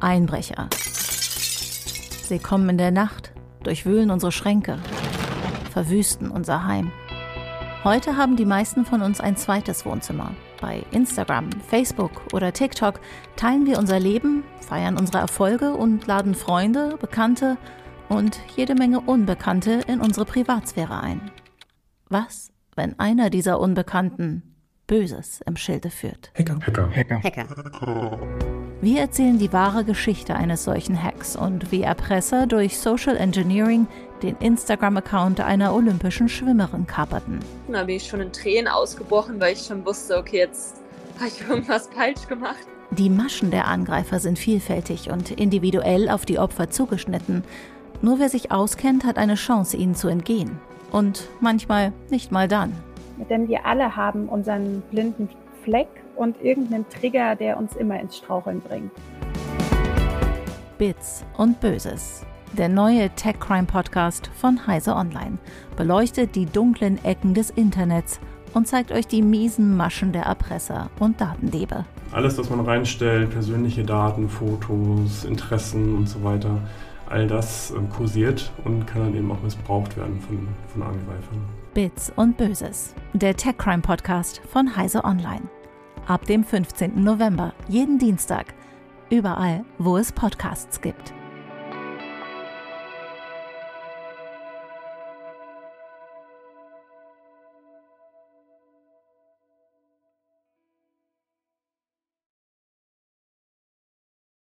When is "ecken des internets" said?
67.04-68.20